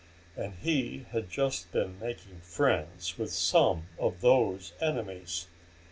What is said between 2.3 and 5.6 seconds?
friends with some of those enemies.